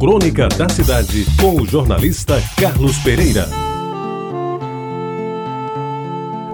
Crônica 0.00 0.48
da 0.48 0.66
Cidade, 0.66 1.26
com 1.38 1.60
o 1.60 1.66
jornalista 1.66 2.42
Carlos 2.56 2.96
Pereira. 3.00 3.46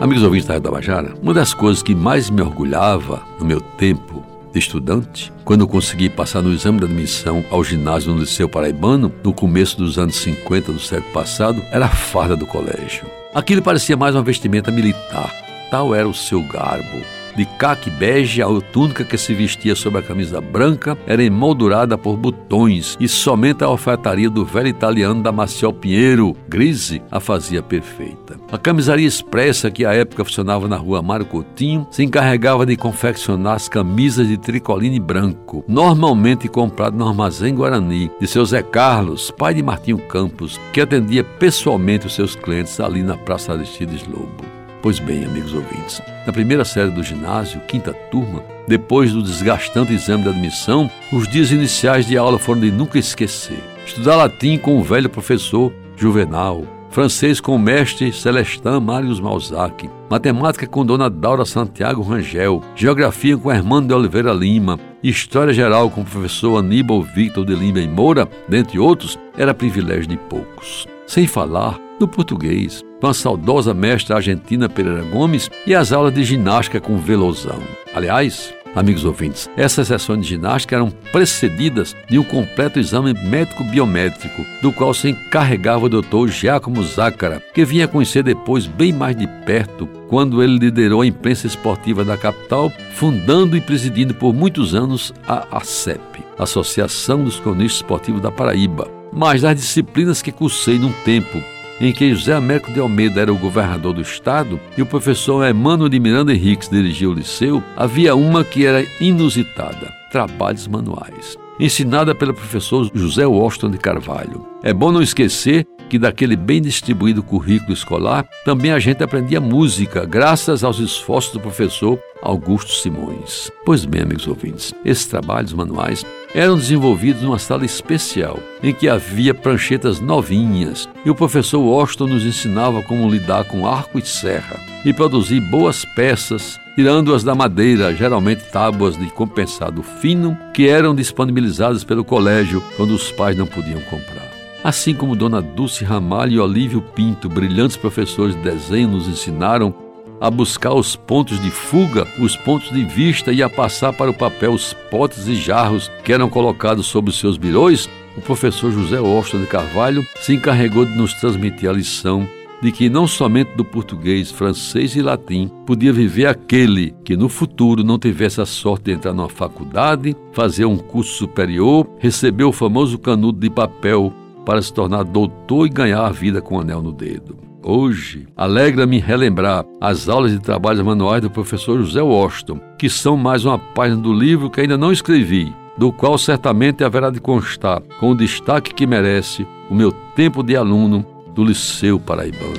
Amigos 0.00 0.22
ouvintes 0.22 0.46
da 0.46 0.60
Tabajara, 0.60 1.12
uma 1.20 1.34
das 1.34 1.52
coisas 1.52 1.82
que 1.82 1.92
mais 1.92 2.30
me 2.30 2.40
orgulhava 2.40 3.20
no 3.40 3.44
meu 3.44 3.60
tempo 3.60 4.24
de 4.52 4.60
estudante, 4.60 5.32
quando 5.44 5.62
eu 5.62 5.66
consegui 5.66 6.08
passar 6.08 6.40
no 6.40 6.52
exame 6.52 6.78
de 6.78 6.84
admissão 6.84 7.44
ao 7.50 7.64
ginásio 7.64 8.14
no 8.14 8.20
Liceu 8.20 8.48
Paraibano, 8.48 9.12
no 9.24 9.32
começo 9.32 9.76
dos 9.76 9.98
anos 9.98 10.14
50 10.14 10.70
do 10.70 10.78
século 10.78 11.12
passado, 11.12 11.60
era 11.72 11.86
a 11.86 11.88
farda 11.88 12.36
do 12.36 12.46
colégio. 12.46 13.04
Aquilo 13.34 13.60
parecia 13.60 13.96
mais 13.96 14.14
uma 14.14 14.22
vestimenta 14.22 14.70
militar. 14.70 15.34
Tal 15.68 15.92
era 15.92 16.08
o 16.08 16.14
seu 16.14 16.40
garbo, 16.44 17.02
de 17.36 17.44
caque 17.58 17.90
bege, 17.90 18.42
a 18.42 18.46
túnica 18.72 19.04
que 19.04 19.18
se 19.18 19.34
vestia 19.34 19.74
sobre 19.74 20.00
a 20.00 20.02
camisa 20.02 20.40
branca 20.40 20.96
era 21.06 21.22
emoldurada 21.22 21.96
por 21.96 22.16
botões 22.16 22.96
e 23.00 23.08
somente 23.08 23.64
a 23.64 23.66
alfaiataria 23.66 24.30
do 24.30 24.44
velho 24.44 24.68
italiano 24.68 25.22
Damasio 25.22 25.72
Pinheiro, 25.72 26.36
Grise, 26.48 27.02
a 27.10 27.20
fazia 27.20 27.62
perfeita. 27.62 28.38
A 28.50 28.58
camisaria 28.58 29.06
expressa 29.06 29.70
que 29.70 29.84
à 29.84 29.92
época 29.94 30.24
funcionava 30.24 30.68
na 30.68 30.76
rua 30.76 31.02
Mário 31.02 31.26
Coutinho 31.26 31.86
se 31.90 32.02
encarregava 32.02 32.66
de 32.66 32.76
confeccionar 32.76 33.54
as 33.54 33.68
camisas 33.68 34.28
de 34.28 34.36
tricoline 34.36 35.00
branco, 35.00 35.64
normalmente 35.66 36.48
comprado 36.48 36.96
no 36.96 37.08
armazém 37.08 37.54
Guarani, 37.54 38.10
de 38.20 38.26
seu 38.26 38.44
Zé 38.44 38.62
Carlos, 38.62 39.30
pai 39.30 39.54
de 39.54 39.62
Martinho 39.62 39.98
Campos, 39.98 40.60
que 40.72 40.80
atendia 40.80 41.24
pessoalmente 41.24 42.06
os 42.06 42.14
seus 42.14 42.36
clientes 42.36 42.78
ali 42.80 43.02
na 43.02 43.16
Praça 43.16 43.52
Aristides 43.52 44.06
Lobo. 44.06 44.51
Pois 44.82 44.98
bem, 44.98 45.24
amigos 45.24 45.54
ouvintes, 45.54 46.02
na 46.26 46.32
primeira 46.32 46.64
série 46.64 46.90
do 46.90 47.04
ginásio, 47.04 47.60
quinta 47.68 47.94
turma, 48.10 48.42
depois 48.66 49.12
do 49.12 49.22
desgastante 49.22 49.94
exame 49.94 50.24
de 50.24 50.30
admissão, 50.30 50.90
os 51.12 51.28
dias 51.28 51.52
iniciais 51.52 52.04
de 52.04 52.18
aula 52.18 52.36
foram 52.36 52.62
de 52.62 52.72
nunca 52.72 52.98
esquecer. 52.98 53.62
Estudar 53.86 54.16
latim 54.16 54.58
com 54.58 54.76
o 54.76 54.82
velho 54.82 55.08
professor 55.08 55.72
Juvenal, 55.96 56.64
francês 56.90 57.40
com 57.40 57.54
o 57.54 57.58
mestre 57.60 58.12
Celestin 58.12 58.80
Marius 58.82 59.20
Malzac, 59.20 59.88
matemática 60.10 60.66
com 60.66 60.84
Dona 60.84 61.08
Daura 61.08 61.44
Santiago 61.44 62.02
Rangel, 62.02 62.60
geografia 62.74 63.36
com 63.36 63.52
Hermano 63.52 63.86
de 63.86 63.94
Oliveira 63.94 64.32
Lima, 64.32 64.80
história 65.00 65.52
geral 65.52 65.90
com 65.90 66.00
o 66.00 66.04
professor 66.04 66.58
Aníbal 66.58 67.02
Victor 67.02 67.46
de 67.46 67.54
Lima 67.54 67.78
e 67.78 67.86
Moura, 67.86 68.28
dentre 68.48 68.80
outros, 68.80 69.16
era 69.38 69.54
privilégio 69.54 70.08
de 70.08 70.16
poucos. 70.16 70.88
Sem 71.06 71.28
falar 71.28 71.78
no 72.02 72.08
português, 72.08 72.84
com 73.00 73.06
a 73.06 73.14
saudosa 73.14 73.72
mestra 73.72 74.16
argentina 74.16 74.68
Pereira 74.68 75.04
Gomes 75.04 75.48
e 75.64 75.72
as 75.72 75.92
aulas 75.92 76.12
de 76.12 76.24
ginástica 76.24 76.80
com 76.80 76.98
Velozão. 76.98 77.62
Aliás, 77.94 78.52
amigos 78.74 79.04
ouvintes, 79.04 79.48
essas 79.56 79.86
sessões 79.86 80.22
de 80.22 80.30
ginástica 80.30 80.74
eram 80.74 80.90
precedidas 81.12 81.94
de 82.10 82.18
um 82.18 82.24
completo 82.24 82.80
exame 82.80 83.14
médico-biométrico, 83.14 84.44
do 84.60 84.72
qual 84.72 84.92
se 84.92 85.10
encarregava 85.10 85.86
o 85.86 85.88
doutor 85.88 86.28
Giacomo 86.28 86.82
Zácara, 86.82 87.40
que 87.54 87.64
vinha 87.64 87.86
conhecer 87.86 88.24
depois 88.24 88.66
bem 88.66 88.92
mais 88.92 89.14
de 89.14 89.28
perto, 89.46 89.86
quando 90.08 90.42
ele 90.42 90.58
liderou 90.58 91.02
a 91.02 91.06
imprensa 91.06 91.46
esportiva 91.46 92.04
da 92.04 92.16
capital, 92.16 92.72
fundando 92.96 93.56
e 93.56 93.60
presidindo 93.60 94.12
por 94.12 94.34
muitos 94.34 94.74
anos 94.74 95.14
a 95.28 95.56
ACEP, 95.56 96.24
Associação 96.36 97.22
dos 97.22 97.38
Cronistas 97.38 97.76
Esportivos 97.76 98.20
da 98.20 98.32
Paraíba. 98.32 98.90
Mas 99.12 99.42
das 99.42 99.54
disciplinas 99.54 100.20
que 100.20 100.32
cursei 100.32 100.78
num 100.78 100.92
tempo 101.04 101.40
em 101.82 101.92
que 101.92 102.14
José 102.14 102.32
Américo 102.32 102.72
de 102.72 102.78
Almeida 102.78 103.20
era 103.20 103.32
o 103.32 103.36
governador 103.36 103.92
do 103.92 104.00
estado 104.00 104.58
e 104.78 104.82
o 104.82 104.86
professor 104.86 105.44
Emmanuel 105.44 105.88
de 105.88 105.98
Miranda 105.98 106.32
Henriques 106.32 106.68
dirigia 106.68 107.10
o 107.10 107.12
liceu, 107.12 107.60
havia 107.76 108.14
uma 108.14 108.44
que 108.44 108.64
era 108.64 108.86
inusitada: 109.00 109.92
trabalhos 110.12 110.68
manuais. 110.68 111.36
Ensinada 111.58 112.14
pelo 112.14 112.32
professor 112.32 112.90
José 112.94 113.26
Washington 113.26 113.70
de 113.70 113.78
Carvalho. 113.78 114.46
É 114.62 114.72
bom 114.72 114.90
não 114.90 115.02
esquecer 115.02 115.66
que 115.88 115.98
daquele 115.98 116.36
bem 116.36 116.62
distribuído 116.62 117.22
currículo 117.22 117.74
escolar 117.74 118.26
também 118.44 118.72
a 118.72 118.78
gente 118.78 119.04
aprendia 119.04 119.40
música, 119.40 120.06
graças 120.06 120.64
aos 120.64 120.78
esforços 120.78 121.34
do 121.34 121.40
professor 121.40 121.98
Augusto 122.22 122.72
Simões. 122.72 123.50
Pois 123.66 123.84
bem, 123.84 124.02
amigos 124.02 124.26
ouvintes, 124.26 124.72
esses 124.84 125.06
trabalhos 125.06 125.52
manuais 125.52 126.06
eram 126.34 126.56
desenvolvidos 126.56 127.22
numa 127.22 127.38
sala 127.38 127.64
especial, 127.64 128.38
em 128.62 128.72
que 128.72 128.88
havia 128.88 129.34
pranchetas 129.34 130.00
novinhas, 130.00 130.88
e 131.04 131.10
o 131.10 131.14
professor 131.14 131.60
Washington 131.60 132.06
nos 132.06 132.24
ensinava 132.24 132.82
como 132.82 133.08
lidar 133.08 133.44
com 133.44 133.66
arco 133.66 133.98
e 133.98 134.02
serra 134.02 134.58
e 134.84 134.92
produzir 134.92 135.40
boas 135.40 135.84
peças, 135.84 136.58
tirando-as 136.74 137.22
da 137.22 137.34
madeira, 137.34 137.94
geralmente 137.94 138.50
tábuas 138.50 138.96
de 138.96 139.06
compensado 139.06 139.82
fino, 139.82 140.36
que 140.54 140.68
eram 140.68 140.94
disponibilizadas 140.94 141.84
pelo 141.84 142.04
colégio 142.04 142.62
quando 142.76 142.92
os 142.94 143.12
pais 143.12 143.36
não 143.36 143.46
podiam 143.46 143.80
comprar. 143.82 144.30
Assim 144.64 144.94
como 144.94 145.16
Dona 145.16 145.42
Dulce 145.42 145.84
Ramalho 145.84 146.32
e 146.32 146.40
Olívio 146.40 146.80
Pinto, 146.80 147.28
brilhantes 147.28 147.76
professores 147.76 148.34
de 148.36 148.42
desenho, 148.42 148.88
nos 148.88 149.08
ensinaram 149.08 149.74
a 150.22 150.30
buscar 150.30 150.72
os 150.72 150.94
pontos 150.94 151.42
de 151.42 151.50
fuga, 151.50 152.06
os 152.20 152.36
pontos 152.36 152.70
de 152.70 152.84
vista 152.84 153.32
e 153.32 153.42
a 153.42 153.50
passar 153.50 153.92
para 153.92 154.08
o 154.08 154.14
papel 154.14 154.52
os 154.52 154.72
potes 154.88 155.26
e 155.26 155.34
jarros 155.34 155.90
que 156.04 156.12
eram 156.12 156.30
colocados 156.30 156.86
sobre 156.86 157.10
os 157.10 157.18
seus 157.18 157.36
birões, 157.36 157.90
o 158.16 158.20
professor 158.20 158.70
José 158.70 159.00
Washington 159.00 159.40
de 159.40 159.46
Carvalho 159.48 160.06
se 160.20 160.32
encarregou 160.32 160.84
de 160.84 160.96
nos 160.96 161.12
transmitir 161.14 161.68
a 161.68 161.72
lição 161.72 162.28
de 162.62 162.70
que 162.70 162.88
não 162.88 163.08
somente 163.08 163.56
do 163.56 163.64
português, 163.64 164.30
francês 164.30 164.94
e 164.94 165.02
latim 165.02 165.50
podia 165.66 165.92
viver 165.92 166.26
aquele 166.26 166.94
que 167.02 167.16
no 167.16 167.28
futuro 167.28 167.82
não 167.82 167.98
tivesse 167.98 168.40
a 168.40 168.46
sorte 168.46 168.84
de 168.84 168.92
entrar 168.92 169.12
numa 169.12 169.28
faculdade, 169.28 170.16
fazer 170.32 170.66
um 170.66 170.76
curso 170.76 171.14
superior, 171.14 171.90
receber 171.98 172.44
o 172.44 172.52
famoso 172.52 172.96
canudo 172.96 173.40
de 173.40 173.50
papel 173.50 174.12
para 174.46 174.62
se 174.62 174.72
tornar 174.72 175.02
doutor 175.02 175.66
e 175.66 175.70
ganhar 175.70 176.06
a 176.06 176.10
vida 176.10 176.40
com 176.40 176.54
um 176.54 176.60
anel 176.60 176.80
no 176.80 176.92
dedo. 176.92 177.51
Hoje, 177.64 178.26
alegra-me 178.36 178.98
relembrar 178.98 179.64
as 179.80 180.08
aulas 180.08 180.32
de 180.32 180.40
trabalhos 180.40 180.82
manuais 180.82 181.22
do 181.22 181.30
professor 181.30 181.78
José 181.78 182.02
Washington, 182.02 182.60
que 182.76 182.90
são 182.90 183.16
mais 183.16 183.44
uma 183.44 183.58
página 183.58 184.00
do 184.00 184.12
livro 184.12 184.50
que 184.50 184.60
ainda 184.60 184.76
não 184.76 184.90
escrevi, 184.90 185.54
do 185.78 185.92
qual 185.92 186.18
certamente 186.18 186.82
haverá 186.82 187.08
de 187.08 187.20
constar, 187.20 187.80
com 188.00 188.10
o 188.10 188.16
destaque 188.16 188.74
que 188.74 188.86
merece, 188.86 189.46
o 189.70 189.74
meu 189.74 189.92
tempo 189.92 190.42
de 190.42 190.56
aluno 190.56 191.06
do 191.34 191.44
Liceu 191.44 192.00
Paraibano. 192.00 192.52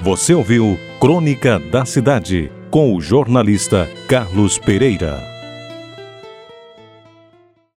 Você 0.00 0.32
ouviu 0.32 0.78
Crônica 0.98 1.58
da 1.70 1.84
Cidade, 1.84 2.50
com 2.70 2.96
o 2.96 3.00
jornalista 3.00 3.88
Carlos 4.08 4.58
Pereira. 4.58 5.37